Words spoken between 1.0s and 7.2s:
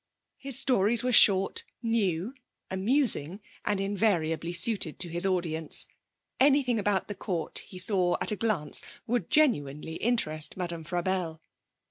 were short, new, amusing, and invariably suited to his audience. Anything about the